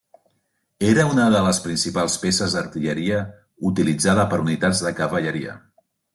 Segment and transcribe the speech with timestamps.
[0.91, 3.21] Era una de les principals peces d'artilleria
[3.73, 5.57] utilitzada per unitats de cavalleria.